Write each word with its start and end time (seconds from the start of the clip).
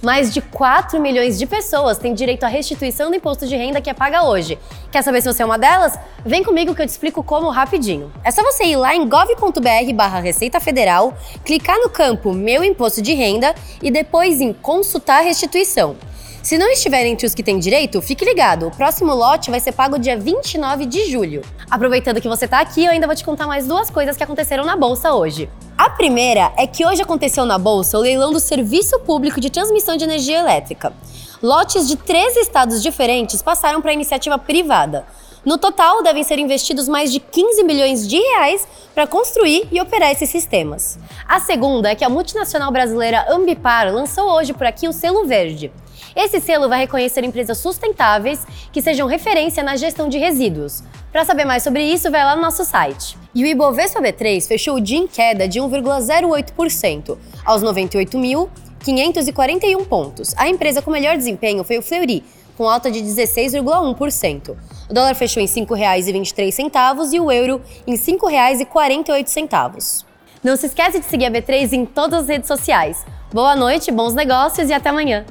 Mais 0.00 0.32
de 0.32 0.40
4 0.40 1.00
milhões 1.00 1.38
de 1.38 1.46
pessoas 1.46 1.98
têm 1.98 2.14
direito 2.14 2.44
à 2.44 2.48
restituição 2.48 3.10
do 3.10 3.16
imposto 3.16 3.46
de 3.46 3.56
renda 3.56 3.80
que 3.80 3.90
é 3.90 3.94
paga 3.94 4.22
hoje. 4.22 4.56
Quer 4.92 5.02
saber 5.02 5.20
se 5.20 5.32
você 5.32 5.42
é 5.42 5.44
uma 5.44 5.58
delas? 5.58 5.98
Vem 6.24 6.44
comigo 6.44 6.74
que 6.74 6.80
eu 6.80 6.86
te 6.86 6.90
explico 6.90 7.22
como 7.22 7.48
rapidinho. 7.50 8.12
É 8.22 8.30
só 8.30 8.42
você 8.42 8.64
ir 8.64 8.76
lá 8.76 8.94
em 8.94 9.08
gov.br 9.08 9.92
barra 9.94 10.20
Receita 10.20 10.60
Federal, 10.60 11.16
clicar 11.44 11.76
no 11.78 11.90
campo 11.90 12.32
Meu 12.32 12.62
Imposto 12.62 13.02
de 13.02 13.12
Renda 13.12 13.54
e 13.82 13.90
depois 13.90 14.40
em 14.40 14.52
Consultar 14.52 15.22
Restituição. 15.22 15.96
Se 16.42 16.56
não 16.56 16.70
estiver 16.70 17.04
entre 17.06 17.26
os 17.26 17.34
que 17.34 17.42
têm 17.42 17.58
direito, 17.58 18.00
fique 18.00 18.24
ligado. 18.24 18.68
O 18.68 18.70
próximo 18.70 19.14
lote 19.14 19.50
vai 19.50 19.60
ser 19.60 19.72
pago 19.72 19.98
dia 19.98 20.16
29 20.16 20.86
de 20.86 21.10
julho. 21.10 21.42
Aproveitando 21.70 22.20
que 22.20 22.28
você 22.28 22.44
está 22.44 22.60
aqui, 22.60 22.84
eu 22.84 22.90
ainda 22.90 23.06
vou 23.06 23.16
te 23.16 23.24
contar 23.24 23.46
mais 23.46 23.66
duas 23.66 23.90
coisas 23.90 24.16
que 24.16 24.22
aconteceram 24.22 24.64
na 24.64 24.76
bolsa 24.76 25.12
hoje. 25.12 25.50
A 25.76 25.90
primeira 25.90 26.52
é 26.56 26.66
que 26.66 26.86
hoje 26.86 27.02
aconteceu 27.02 27.44
na 27.44 27.58
bolsa 27.58 27.98
o 27.98 28.00
leilão 28.00 28.32
do 28.32 28.40
Serviço 28.40 28.98
Público 29.00 29.40
de 29.40 29.50
Transmissão 29.50 29.96
de 29.96 30.04
Energia 30.04 30.38
Elétrica. 30.38 30.92
Lotes 31.42 31.86
de 31.86 31.96
três 31.96 32.36
estados 32.36 32.82
diferentes 32.82 33.42
passaram 33.42 33.80
para 33.80 33.90
a 33.90 33.94
iniciativa 33.94 34.38
privada. 34.38 35.06
No 35.44 35.56
total, 35.56 36.02
devem 36.02 36.24
ser 36.24 36.38
investidos 36.38 36.88
mais 36.88 37.12
de 37.12 37.20
15 37.20 37.62
milhões 37.62 38.08
de 38.08 38.18
reais 38.18 38.66
para 38.94 39.06
construir 39.06 39.68
e 39.70 39.80
operar 39.80 40.10
esses 40.10 40.28
sistemas. 40.28 40.98
A 41.26 41.38
segunda 41.38 41.90
é 41.90 41.94
que 41.94 42.04
a 42.04 42.08
multinacional 42.08 42.72
brasileira 42.72 43.24
Ambipar 43.30 43.92
lançou 43.92 44.28
hoje 44.30 44.52
por 44.52 44.66
aqui 44.66 44.88
o 44.88 44.92
selo 44.92 45.24
verde. 45.24 45.70
Esse 46.16 46.40
selo 46.40 46.68
vai 46.68 46.80
reconhecer 46.80 47.22
empresas 47.22 47.58
sustentáveis 47.58 48.44
que 48.72 48.82
sejam 48.82 49.06
referência 49.06 49.62
na 49.62 49.76
gestão 49.76 50.08
de 50.08 50.18
resíduos. 50.18 50.82
Para 51.12 51.24
saber 51.24 51.44
mais 51.44 51.62
sobre 51.62 51.84
isso, 51.84 52.10
vai 52.10 52.24
lá 52.24 52.34
no 52.34 52.42
nosso 52.42 52.64
site. 52.64 53.16
E 53.34 53.44
o 53.44 53.46
Ibovespa 53.46 54.00
B3 54.00 54.46
fechou 54.46 54.76
o 54.76 54.80
dia 54.80 54.98
em 54.98 55.06
queda 55.06 55.46
de 55.46 55.60
1,08%, 55.60 57.18
aos 57.44 57.62
98.541 57.62 59.86
pontos. 59.86 60.34
A 60.36 60.48
empresa 60.48 60.82
com 60.82 60.90
melhor 60.90 61.16
desempenho 61.16 61.62
foi 61.62 61.78
o 61.78 61.82
Fleury, 61.82 62.24
com 62.56 62.68
alta 62.68 62.90
de 62.90 62.98
16,1%. 63.00 64.56
O 64.88 64.94
dólar 64.94 65.14
fechou 65.14 65.42
em 65.42 65.46
R$ 65.46 65.52
5,23 65.52 67.12
e 67.12 67.20
o 67.20 67.30
euro 67.30 67.60
em 67.86 67.92
R$ 67.92 67.98
5,48. 67.98 70.04
Não 70.42 70.56
se 70.56 70.66
esquece 70.66 71.00
de 71.00 71.04
seguir 71.04 71.26
a 71.26 71.30
B3 71.30 71.72
em 71.72 71.84
todas 71.84 72.22
as 72.22 72.28
redes 72.28 72.48
sociais. 72.48 73.04
Boa 73.32 73.54
noite, 73.54 73.92
bons 73.92 74.14
negócios 74.14 74.70
e 74.70 74.72
até 74.72 74.88
amanhã! 74.88 75.26